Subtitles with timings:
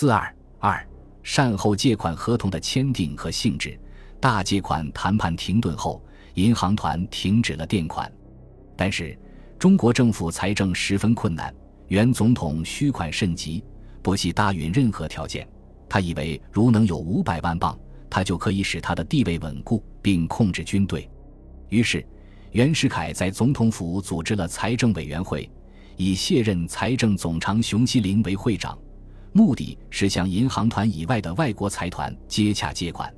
[0.00, 0.88] 四二二
[1.22, 3.78] 善后借款合同的签订和性质。
[4.18, 6.02] 大借款谈判停顿后，
[6.36, 8.10] 银行团停止了垫款，
[8.74, 9.14] 但是
[9.58, 11.54] 中国政府财政十分困难，
[11.88, 13.62] 原总统需款甚急，
[14.00, 15.46] 不惜答允任何条件。
[15.86, 17.78] 他以为如能有五百万镑，
[18.08, 21.10] 他就可以使他的地位稳固并控制军队。
[21.68, 22.02] 于是，
[22.52, 25.46] 袁世凯在总统府组织了财政委员会，
[25.98, 28.78] 以卸任财政总长熊希龄为会长，
[29.32, 33.12] 目的是向银行团以外的外国财团接洽借款。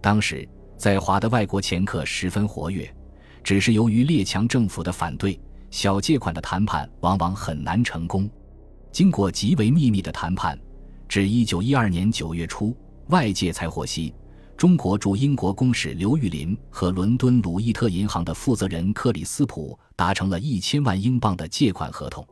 [0.00, 2.88] 当时，在华的外国掮客十分活跃，
[3.42, 8.28] 只是由于列强政府的反对，小借款的谈判往往很难成功。
[8.92, 10.58] 经过极为秘密的谈判，
[11.08, 12.76] 至一九一二年九月初，
[13.08, 14.14] 外界才获悉，
[14.56, 22.26] 中国驻英国公使刘玉林和伦敦鲁伊特银行的负责人克里斯普达成了一千万英镑的借款合同。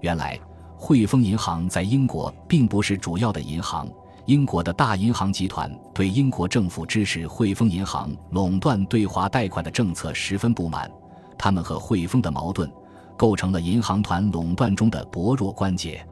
[0.00, 0.40] 原来，
[0.78, 3.86] 汇丰银行在英国并不是主要的银行。
[4.26, 10.88] 英国的大银行集团对英国政府支持汇丰银行垄断对华贷款的政策十分不满，
[11.36, 12.70] 他们和汇丰的矛盾
[13.16, 16.06] 构成了银行团垄断中的薄弱关节。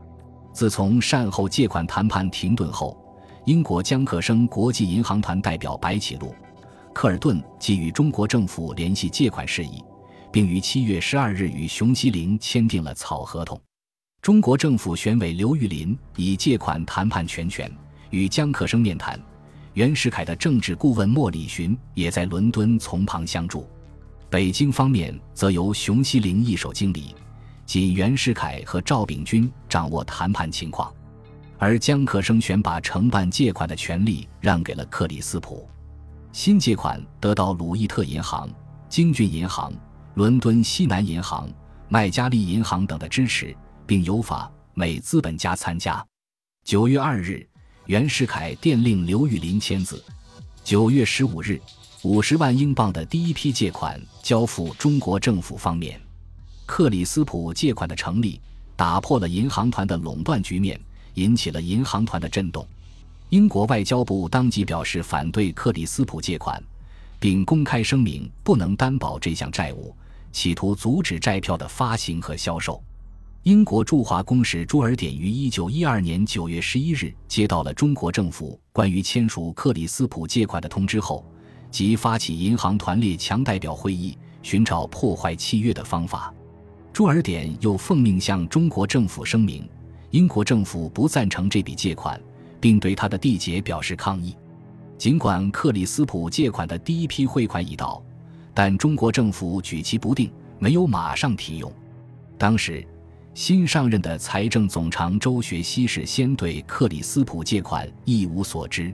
[0.52, 2.96] 自从善后借款谈判停顿后，
[3.44, 6.34] 英国江克生国际银行团代表白起禄、
[6.92, 9.84] 科尔顿即与中国政府联系借款事宜，
[10.32, 13.60] 并于七月十二日与熊希龄签订了草合同。
[14.26, 17.70] 中国政府选委刘玉林以借款谈判全权。
[18.10, 19.16] 与江克生面谈，
[19.74, 23.70] 袁世凯的政治顾问莫礼询也在伦敦从旁相助。
[24.28, 27.14] 北京方面则由熊希龄一手经理，
[27.64, 30.92] 仅袁世凯和赵秉钧掌握谈判情况，
[31.56, 35.68] 而江克生选把承办借款的权利让给了克里斯普。
[36.32, 38.50] 新借款得到鲁伊特银行、
[38.88, 39.72] 京郡银行、
[40.14, 41.48] 伦敦西南银行、
[41.88, 43.56] 麦加利银行等的支持，
[43.86, 46.04] 并由法美资本家参加。
[46.64, 47.48] 九月二日。
[47.86, 50.04] 袁世凯电令刘玉林签字。
[50.64, 51.60] 九月十五日，
[52.02, 56.00] 五十万英镑的第一批借款交付中国政府方面。
[56.66, 58.40] 克里斯普借款的成立，
[58.74, 60.80] 打破了银行团的垄断局面，
[61.14, 62.66] 引起了银行团的震动。
[63.28, 66.60] 英国外交部当即表示反对克里斯普借款，
[67.20, 69.94] 并公开声明不能担保这项债务，
[70.32, 72.82] 企图阻止债票的发行和销售。
[73.46, 81.24] 英国驻华公使朱尔典于一九一二年九月十一日接到了中国政府关于签署克里斯普借款的通知后，
[81.70, 86.34] 即发起银行团列强代表会议，寻找破坏契约的方法。
[86.92, 89.64] 朱尔典又奉命向中国政府声明，
[90.10, 92.20] 英国政府不赞成这笔借款，
[92.60, 94.34] 并对他的缔结表示抗议。
[94.98, 98.02] 尽管克里斯普借款的第一批汇款已到，
[98.52, 101.72] 但中国政府举棋不定，没有马上提用。
[102.36, 102.84] 当时。
[103.36, 108.90] 新上任的财政总长周学熙事先对克里斯普借款一无所知，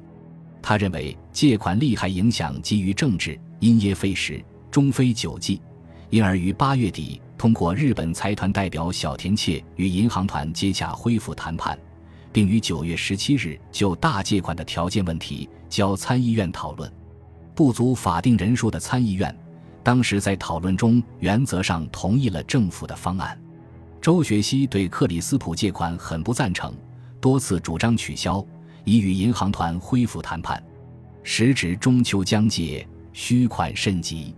[0.60, 5.62] 他认为借款利害影响基于政治，因噎废食，终非久计，
[6.10, 11.78] 因而于八月底通过日本财团代表小田切与银行团接洽恢复谈判，
[12.32, 16.92] 并于九月十七日就大借款的条件问题交参议院讨论。
[17.54, 19.32] 不足法定人数的参议院，
[19.84, 23.40] 当时在讨论中原则上同意了政府的方案。
[24.02, 26.74] 周学熙对克里斯普借款很不赞成，
[27.20, 28.44] 多次主张取消，
[28.84, 30.60] 以与银行团恢复谈判。
[31.22, 34.34] 时值中秋将届，需款甚急，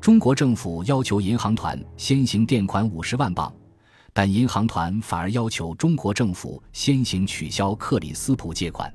[0.00, 3.52] 中国政府要求银行团先行垫款五十万镑，
[4.14, 8.90] 但银行团反而要求中国政府先行取消克里斯普借款。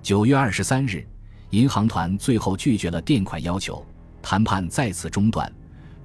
[0.00, 1.04] 九月二十三日，
[1.50, 3.84] 银行团最后拒绝了垫款要求，
[4.22, 5.52] 谈判再次中断。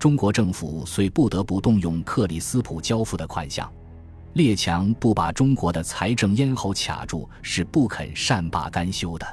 [0.05, 3.67] 中国政府虽不得不动用克里斯普交付的款项，
[4.33, 9.25] 列强不把中国的财政咽喉卡住是不肯善罢甘休的。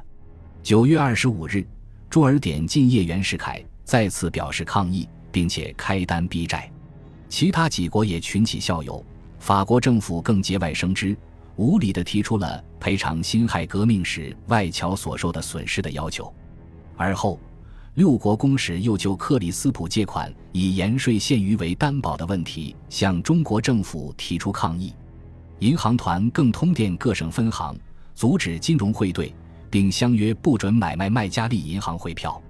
[0.62, 1.62] 九月二十五日，
[2.08, 6.72] 朱尔典进谒袁世凯，再次表示抗议，并且开单逼债。
[7.28, 9.04] 其他几国也群起效尤，
[9.40, 11.14] 法国政府更节外生枝，
[11.56, 16.32] 无理地提出了赔偿辛亥革命时外侨所受的损失的要求。
[16.96, 17.38] 而后。
[17.94, 24.94] 六国公使又就克里斯普借款以盐税限余为担保的问题向中国政府提出抗议，
[25.58, 27.76] 银行团更通电各省分行，
[28.14, 29.34] 阻止金融汇兑，
[29.68, 32.40] 并相约不准买卖麦加利银行汇票。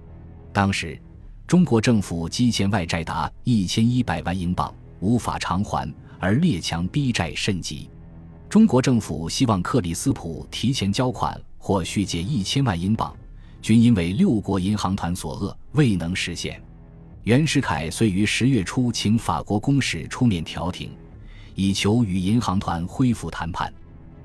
[0.53, 0.97] 当时，
[1.45, 7.89] 中国政府积欠外债达一千一百万英镑，无法偿还，而列强逼债甚急。
[8.47, 13.13] 中国政府希望克里斯普提前交款或续借一千万英镑。
[13.63, 16.61] 均因为六国银行团所扼，未能实现。
[17.23, 20.91] 袁世凯遂于十月初请法国公使出面调停，
[21.55, 23.73] 以求与银行团恢复谈判。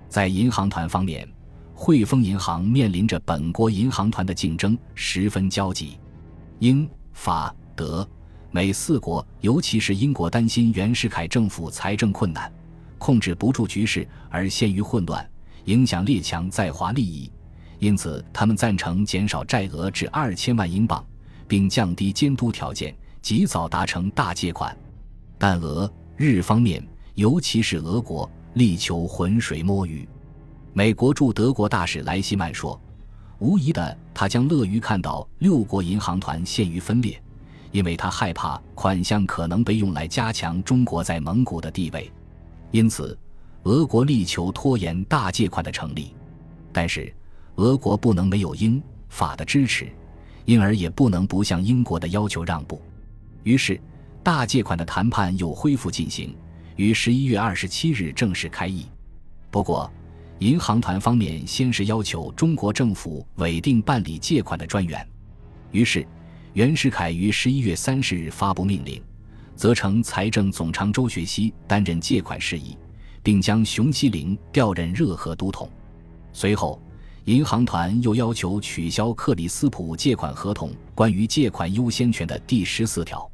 [0.09, 1.27] 在银行团方面，
[1.73, 5.97] 汇丰银行面临着本国银行团的竞争，十分焦急。
[6.59, 8.05] 英、法、德、
[8.51, 12.53] 美四国，尤其是英国，担心袁世凯政府财政困难，
[12.99, 15.25] 控制不住局势而陷于混乱，
[15.67, 17.31] 影响列强在华利益，
[17.79, 21.05] 因此他们赞成减少债额至二千万英镑，
[21.47, 24.77] 并降低监督条件，及早达成大借款。
[25.39, 26.85] 但俄、日方面，
[27.15, 30.09] 尤其是俄国，力求浑水摸鱼。
[30.73, 32.81] 美国驻德国大使莱希曼说
[33.39, 37.21] ：“无疑的，他将乐于看到六国银行团陷于分裂，
[37.71, 42.11] 因为他害怕款项可能被用来加强中国在蒙古的地位。
[42.71, 43.17] 因此，
[43.63, 46.15] 俄国力求拖延大借款的成立。
[46.73, 47.13] 但是，
[47.59, 49.89] 俄国不能没有英法的支持，
[50.45, 52.81] 因而也不能不向英国的要求让步。
[53.43, 53.81] 于是，
[54.23, 56.33] 大借款的谈判又恢复进行，
[56.77, 58.87] 于十一月二十七日正式开议。
[59.51, 59.93] 不过，
[60.39, 65.05] 银行团方面先是要求中国政府委定办理借款的专员，
[65.73, 66.07] 于是
[66.53, 69.03] 袁世凯于十一月三十日发布命令，
[69.57, 72.79] 责成财政总长周学熙担任借款事宜，
[73.21, 75.69] 并将熊希龄调任热河都统。
[76.33, 76.81] 随后，
[77.29, 83.31] 银行团又要求取消克里斯普借款合同关于借款优先权的第十四条。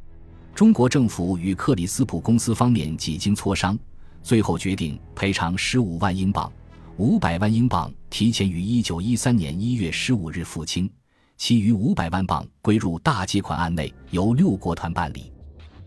[0.52, 3.79] 中国政府与克里斯普公司方面几经磋商，
[4.20, 6.52] 最后决定赔偿十五万英镑。
[6.96, 10.90] 五百万英镑提前于一九一三年一月十五日付清，
[11.37, 15.32] 其余五百万镑归入大借款案内，由六国团办理。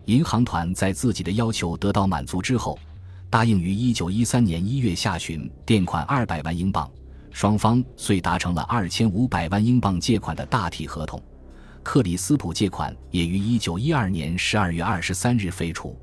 [0.06, 2.80] 银行团在自己的要求得到满足之后，
[3.30, 6.90] 答应于一九一三年一月下旬垫款二百万英镑，
[7.38, 11.22] 双方遂达成了二千五百万英镑借款的大体合同。
[11.84, 15.96] 克里斯普借款也于一九一二年十二月二十三日废除。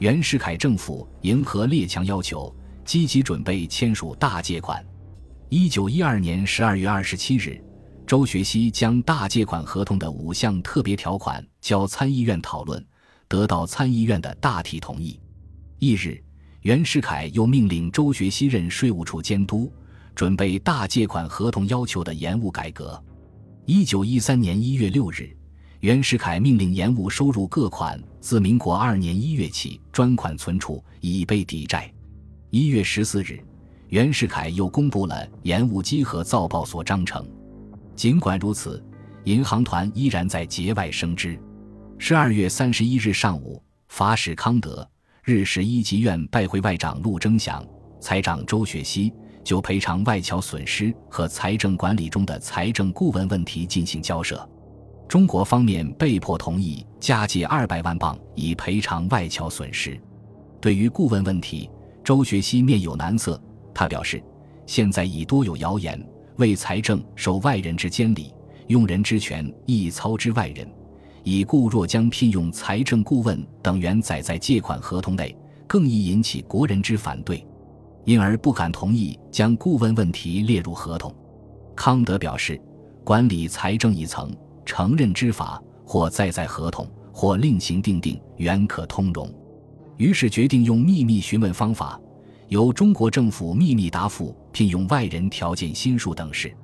[0.00, 2.54] 袁世凯政府迎合列强要求。
[2.84, 4.84] 积极准备签署大借款。
[5.48, 7.58] 一九一二年十二月二十七日，
[8.06, 12.84] 周学熙将大借款合同的五项特别条款交参议院讨论，
[13.28, 15.18] 得到参议院的大体同意。
[15.78, 16.22] 翌日，
[16.60, 19.72] 袁世凯又命令周学熙任税务处监督，
[20.16, 23.00] 准备大借款合同要求的延误改革。
[23.66, 25.28] 一九一三年一月六日，
[25.80, 31.92] 袁世凯命令延误收入各款自民国二年一月起专款存储，以备抵债。
[32.48, 33.38] 一月十四日，
[33.90, 37.28] 袁世凯又公布了延误稽核造报所章程。
[37.94, 38.82] 尽管如此，
[39.24, 41.38] 银行团依然在节外生枝。
[41.98, 44.88] 十二月三十一日上午，法使康德、
[45.24, 47.62] 日使一级院拜会外长陆征祥、
[48.00, 49.12] 财长周雪溪，
[49.46, 54.36] 就赔偿外侨损失和财政管理中的财政顾问问题进行交涉。
[55.06, 59.96] 中国方面被迫同意加借二百万镑以赔偿外侨损失。
[60.60, 61.70] 对于顾问问题，
[62.02, 63.40] 周学熙面有难色，
[63.72, 64.20] 他表示
[64.66, 66.04] ：“现在已多有谣言，
[66.38, 68.34] 为财政受外人之监理，
[68.66, 70.68] 用人之权亦操之外人。
[71.22, 75.36] 已故若将聘用财政顾问等原载在借款合同内，
[75.68, 77.46] 更易引起国人之反对，
[78.06, 81.14] 因而不敢同意将顾问问题列入合同。”
[81.76, 82.58] 康德表示
[83.04, 89.30] ：“管理财政一层，承认之法，或载在合同，或另行定定，原可通融。”
[89.98, 92.00] 于是决定用秘密询问方法，
[92.48, 96.54] 由中国政府秘密答复聘用外人条件新数等事。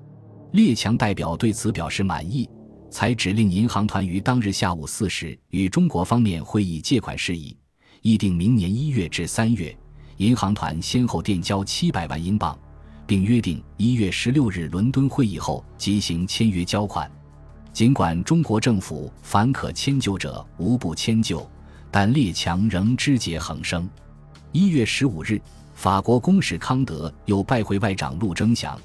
[0.53, 2.49] 列强代表对此表示满意，
[2.91, 7.57] 才指令银行团于当日下午四时与中国方面会议借款事宜，
[8.03, 9.75] 议定明年一月至三月，
[10.23, 12.57] 银行团先后垫交七百万英镑，
[13.09, 17.11] 并约定一月十六日伦敦会议后即行签约交款。
[17.73, 21.45] 尽管中国政府凡可迁就者无不迁就。
[21.91, 23.87] 但列强仍枝节横生。
[24.51, 25.39] 一月十五日，
[25.75, 28.81] 法国公使康德又拜会外长陆征祥，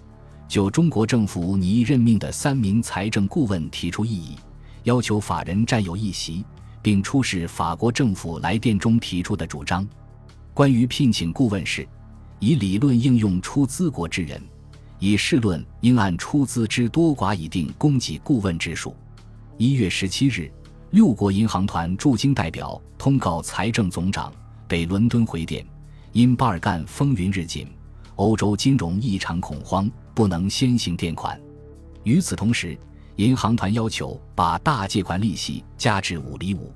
[0.45, 4.35] 就中国政府拟任命的三名财政顾问提出异议，
[4.83, 6.43] 要求法人占有一席，
[6.81, 9.87] 并出示法国政府来电中提出的主张。
[10.57, 11.87] 关于聘请顾问时，
[12.39, 14.41] 以理论应用出资国之人，
[14.97, 18.95] 以事论应按出资之多寡以定供给顾问之数。
[19.59, 20.51] 一月十七日。
[20.89, 24.33] 六国银行团驻京代表通告财政总长，
[24.67, 25.63] 北伦敦回电，
[26.11, 27.67] 因巴尔干风云日紧，
[28.15, 31.39] 欧洲金融异常恐慌，不能先行垫款。
[32.01, 32.75] 与此同时，
[33.17, 36.73] 银行团要求把大借款利息加至五厘五，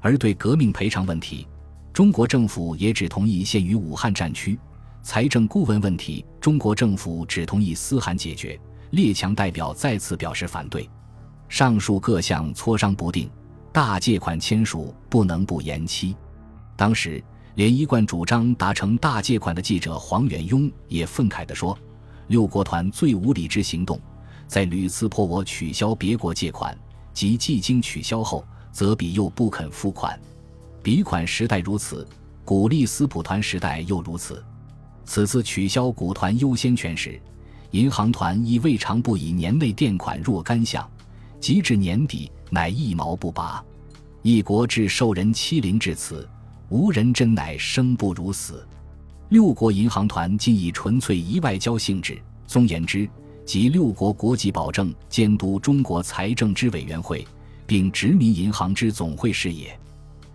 [0.00, 1.46] 而对革命赔偿问题，
[1.92, 4.58] 中国政府也只同意限于武汉战区。
[5.02, 8.58] 财政顾问问题，中国政府只同意私函解决。
[8.90, 10.88] 列强代表再次表示反对。
[11.48, 13.30] 上述各项磋商不定。
[13.72, 16.16] 大借款签署不能不延期。
[16.76, 17.22] 当时
[17.54, 21.78] 连一贯主张达成大借款的记者黄远庸也愤慨地说
[22.26, 24.00] ：“六国团最无理之行动，
[24.48, 26.76] 在屡次迫我取消别国借款，
[27.14, 30.18] 及既经取消后，则彼又不肯付款。
[30.82, 32.08] 彼款时代如此，
[32.44, 34.42] 古利斯普团时代又如此。
[35.04, 37.20] 此次取消股团优先权时，
[37.72, 40.88] 银行团亦未尝不以年内垫款若干项，
[41.38, 43.62] 及至年底乃一毛不拔。
[44.22, 46.28] 一国至受人欺凌至此，
[46.70, 48.66] 无人真乃生不如死。
[49.28, 53.08] 六国银行团今以纯粹一外交性质，纵言之，
[53.44, 57.26] 即六国国际保证监督中国财政之委员会，
[57.66, 59.78] 并殖民银行之总会是也。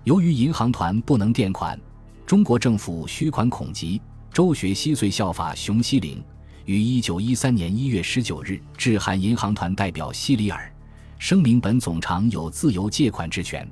[0.05, 1.79] 由于银行团不能垫款，
[2.27, 3.99] 中国政府需款恐急。
[4.31, 6.23] 周学熙遂效法熊希龄，
[6.65, 10.71] 于一九一三年一月十九日致函银行团代表希里尔，
[11.17, 13.67] 声明本总长有自由借款之权。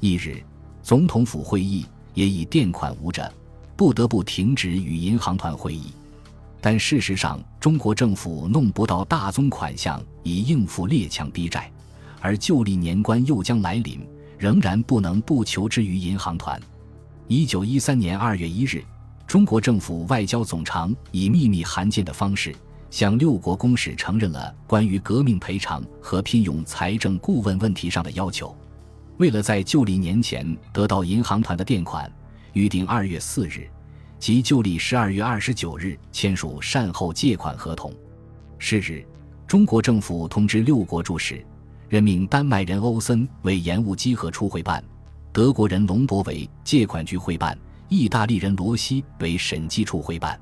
[0.00, 0.44] 翌日，
[0.82, 3.32] 总统府会议也以垫款无着，
[3.74, 5.86] 不得不停止与银行团会议。
[6.60, 11.72] 但事实上，中国政府弄不到大宗款项以应付列强逼债，
[12.20, 14.06] 而旧历年关又将来临，
[14.42, 16.60] 仍然不能不求之于银行团。
[17.28, 18.82] 一九一三年二月一日。
[19.24, 22.52] 中国政府外交总长以秘密函件的方式，
[22.90, 28.52] 向六国公使承认了关于革命赔偿和聘用财政顾问问题上的要求。
[29.18, 32.12] 为了在旧历年前得到银行团的垫款，
[32.52, 33.70] 预定二月四日，
[34.18, 37.94] 即旧历十二月二十九日签署善后借款合同。
[38.58, 39.06] 是日，
[39.46, 41.46] 中国政府通知六国驻使，
[41.92, 44.82] 任命丹麦人欧森为盐务稽核处会办，
[45.30, 47.54] 德国人隆博为借款局会办。
[47.90, 50.40] 意大利人罗西为审计处会办，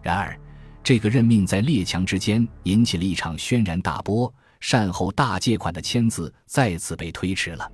[0.00, 0.38] 然而，
[0.84, 7.68] 这个任命在列强之间引起了一场轩然大波，善后大借款的签字再次被推迟了。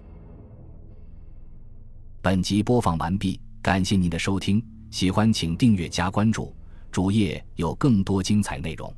[2.23, 6.57] 本集播放完毕，感谢您的收听，喜欢请订阅加关注，
[6.91, 8.91] 主页有更多精彩内容。